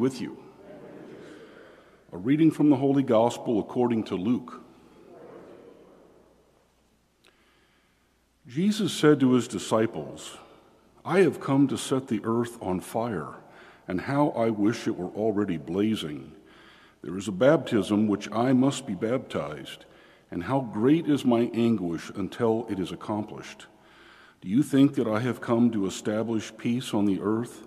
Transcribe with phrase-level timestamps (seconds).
[0.00, 0.38] with you.
[2.10, 4.62] A reading from the Holy Gospel according to Luke.
[8.48, 10.38] Jesus said to his disciples,
[11.04, 13.34] I have come to set the earth on fire,
[13.86, 16.32] and how I wish it were already blazing.
[17.02, 19.84] There is a baptism which I must be baptized,
[20.30, 23.66] and how great is my anguish until it is accomplished.
[24.40, 27.66] Do you think that I have come to establish peace on the earth?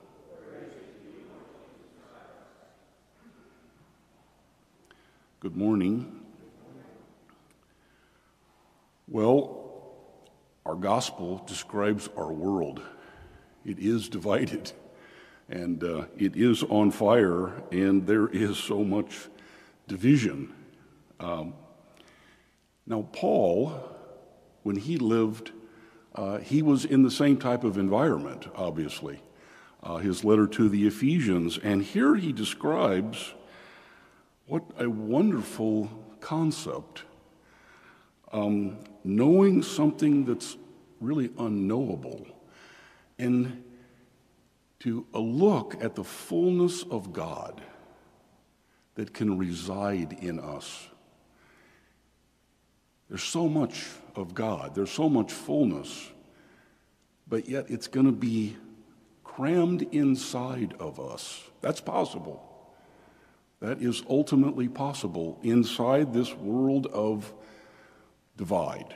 [5.41, 6.21] Good morning.
[9.07, 9.63] Well,
[10.67, 12.79] our gospel describes our world.
[13.65, 14.71] It is divided,
[15.49, 19.29] and uh, it is on fire, and there is so much
[19.87, 20.53] division.
[21.19, 21.55] Um,
[22.85, 23.81] now, Paul,
[24.61, 25.53] when he lived,
[26.13, 29.23] uh, he was in the same type of environment, obviously.
[29.81, 33.33] Uh, his letter to the Ephesians, and here he describes
[34.51, 37.03] what a wonderful concept.
[38.33, 40.57] Um, knowing something that's
[40.99, 42.27] really unknowable
[43.17, 43.63] and
[44.79, 47.61] to a look at the fullness of God
[48.95, 50.85] that can reside in us.
[53.07, 53.85] There's so much
[54.17, 56.11] of God, there's so much fullness,
[57.25, 58.57] but yet it's going to be
[59.23, 61.41] crammed inside of us.
[61.61, 62.50] That's possible.
[63.61, 67.31] That is ultimately possible inside this world of
[68.35, 68.95] divide.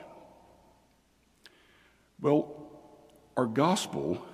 [2.20, 2.52] Well,
[3.38, 4.26] our gospel,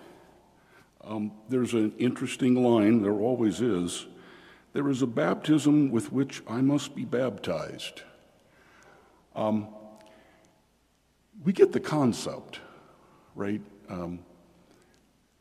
[1.04, 4.08] um, there's an interesting line, there always is.
[4.72, 8.04] There is a baptism with which I must be baptized.
[9.36, 9.68] Um,
[11.44, 12.62] we get the concept,
[13.36, 13.62] right?
[13.90, 14.20] Um,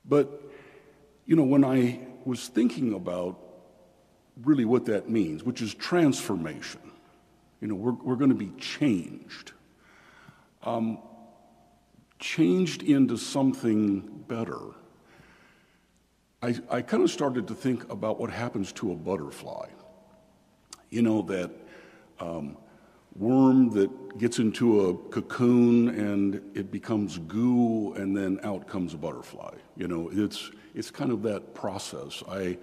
[0.05, 0.43] but,
[1.27, 3.39] you know, when I was thinking about
[4.45, 6.81] really what that means, which is transformation.
[7.61, 9.53] You know, we're, we're going to be changed.
[10.63, 10.99] Um,
[12.19, 14.59] changed into something better.
[16.43, 19.69] I, I kind of started to think about what happens to a butterfly.
[20.91, 21.51] You know, that
[22.19, 22.57] um,
[23.17, 28.97] worm that gets into a cocoon and it becomes goo and then out comes a
[28.97, 29.55] butterfly.
[29.77, 32.23] You know, it's, it's kind of that process.
[32.29, 32.59] I,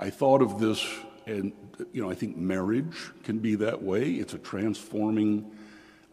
[0.00, 0.86] I thought of this,
[1.26, 1.52] and
[1.92, 4.12] you know, I think marriage can be that way.
[4.12, 5.50] It's a transforming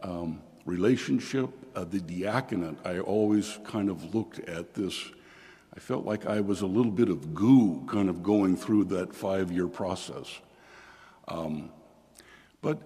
[0.02, 1.50] um, relationship.
[1.74, 5.12] Uh, the diaconate, I always kind of looked at this.
[5.74, 9.14] I felt like I was a little bit of goo kind of going through that
[9.14, 10.26] five year process.
[11.28, 11.70] Um,
[12.62, 12.78] but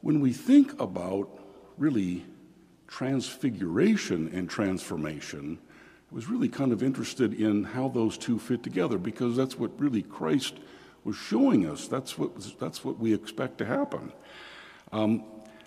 [0.00, 1.28] when we think about
[1.78, 2.24] really
[2.88, 5.60] transfiguration and transformation,
[6.10, 10.02] was really kind of interested in how those two fit together because that's what really
[10.02, 10.54] Christ
[11.04, 11.86] was showing us.
[11.86, 14.12] That's what, that's what we expect to happen.
[14.92, 15.24] Um,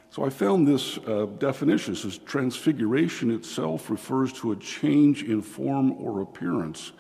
[0.10, 1.94] so I found this uh, definition.
[1.94, 6.92] It says transfiguration itself refers to a change in form or appearance,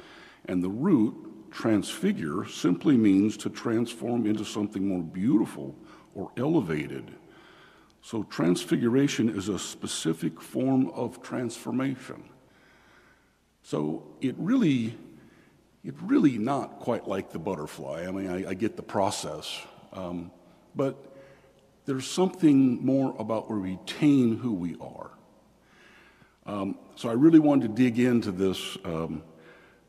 [0.45, 5.75] and the root, transfigure, simply means to transform into something more beautiful
[6.15, 7.11] or elevated.
[8.01, 12.23] So transfiguration is a specific form of transformation.
[13.63, 14.96] So it really,
[15.84, 18.06] it really not quite like the butterfly.
[18.07, 19.62] I mean, I, I get the process,
[19.94, 20.31] um,
[20.75, 20.96] but
[21.85, 25.12] there's something more about where we retain who we are.
[26.46, 29.23] Um, so I really wanted to dig into this um,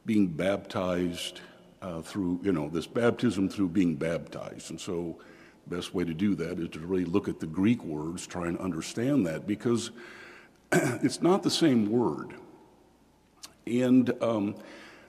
[0.06, 1.40] being baptized
[1.82, 4.70] uh, through, you know, this baptism through being baptized.
[4.70, 5.18] And so
[5.66, 8.46] the best way to do that is to really look at the Greek words, try
[8.46, 9.90] and understand that, because
[10.72, 12.34] it's not the same word.
[13.66, 14.56] And um,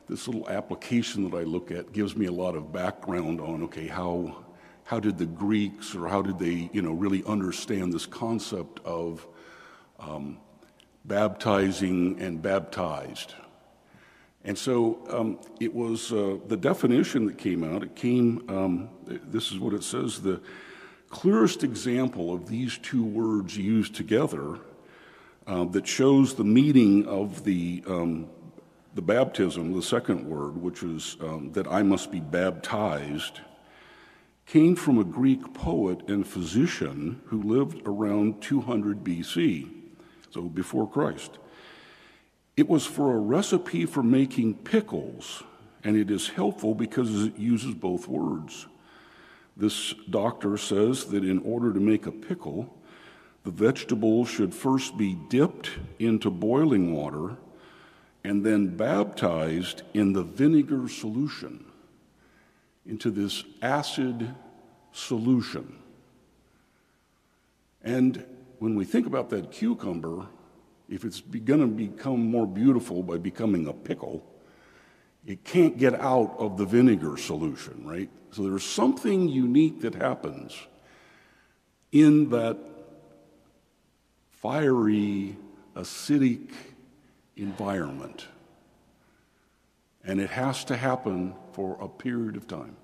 [0.08, 3.88] this little application that I look at gives me a lot of background on okay,
[3.88, 4.46] how,
[4.84, 9.26] how did the Greeks or how did they you know, really understand this concept of
[10.00, 10.38] um,
[11.06, 13.34] baptizing and baptized?
[14.44, 19.52] And so um, it was uh, the definition that came out, it came, um, this
[19.52, 20.40] is what it says the
[21.10, 24.60] clearest example of these two words used together
[25.48, 28.28] uh, that shows the meaning of the um,
[28.96, 33.42] the baptism, the second word, which is um, that I must be baptized,
[34.46, 39.70] came from a Greek poet and physician who lived around 200 BC,
[40.32, 41.38] so before Christ.
[42.56, 45.44] It was for a recipe for making pickles,
[45.84, 48.66] and it is helpful because it uses both words.
[49.58, 52.74] This doctor says that in order to make a pickle,
[53.44, 57.36] the vegetable should first be dipped into boiling water
[58.26, 61.64] and then baptized in the vinegar solution,
[62.84, 64.34] into this acid
[64.92, 65.78] solution.
[67.84, 68.26] And
[68.58, 70.26] when we think about that cucumber,
[70.90, 74.26] if it's going to become more beautiful by becoming a pickle,
[75.28, 78.10] it can't get out of the vinegar solution, right?
[78.32, 80.58] So there's something unique that happens
[81.92, 82.58] in that
[84.32, 85.38] fiery,
[85.76, 86.50] acidic
[87.36, 88.28] environment.
[90.04, 92.76] And it has to happen for a period of time.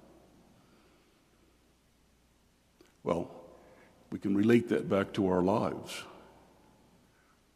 [3.04, 3.32] Well,
[4.12, 6.04] we can relate that back to our lives.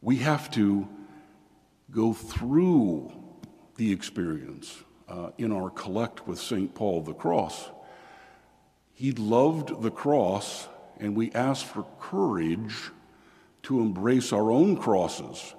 [0.01, 0.87] We have to
[1.91, 3.11] go through
[3.75, 6.73] the experience uh, in our collect with St.
[6.73, 7.69] Paul the cross.
[8.93, 10.67] He loved the cross,
[10.99, 12.91] and we ask for courage
[13.63, 15.53] to embrace our own crosses,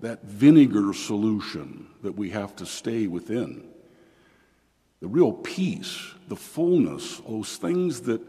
[0.00, 3.64] that vinegar solution that we have to stay within.
[5.00, 8.20] The real peace, the fullness, those things that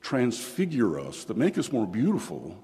[0.00, 2.62] transfigure us, that make us more beautiful,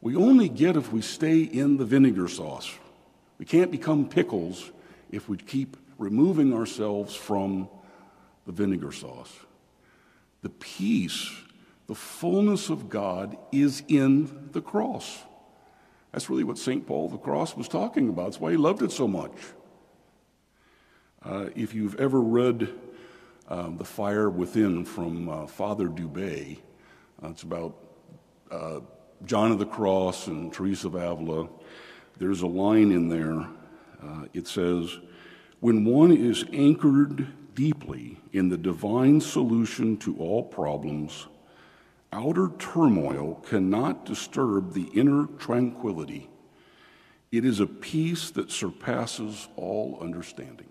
[0.00, 2.70] we only get if we stay in the vinegar sauce.
[3.38, 4.70] We can't become pickles
[5.10, 7.68] if we keep removing ourselves from
[8.44, 9.32] the vinegar sauce.
[10.42, 11.30] The peace,
[11.86, 15.18] the fullness of God is in the cross.
[16.12, 16.86] That's really what St.
[16.86, 18.26] Paul the Cross was talking about.
[18.26, 19.32] That's why he loved it so much.
[21.22, 22.72] Uh, if you've ever read
[23.48, 26.58] um, The Fire Within from uh, Father Dubay,
[27.22, 27.76] uh, it's about
[29.24, 31.48] John of the Cross and Teresa of Avila.
[32.18, 33.46] There's a line in there.
[34.02, 34.98] Uh, it says,
[35.60, 41.26] when one is anchored deeply in the divine solution to all problems,
[42.16, 46.30] outer turmoil cannot disturb the inner tranquility.
[47.30, 50.68] It is a peace that surpasses all understanding.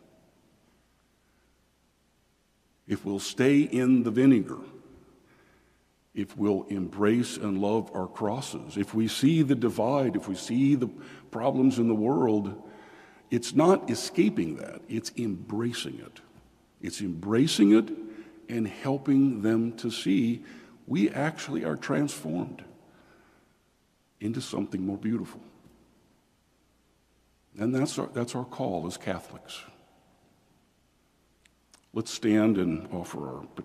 [2.88, 4.60] If we'll stay in the vinegar,
[6.16, 10.74] if we'll embrace and love our crosses, if we see the divide, if we see
[10.74, 10.90] the
[11.30, 12.64] problems in the world,
[13.30, 16.22] it's not escaping that, it's embracing it.
[16.82, 17.92] It's embracing it
[18.50, 20.44] and helping them to see
[20.88, 22.64] we actually are transformed
[24.20, 25.42] into something more beautiful.
[27.58, 29.62] And that's our, that's our call as Catholics.
[31.94, 33.64] Let's stand and offer our petition.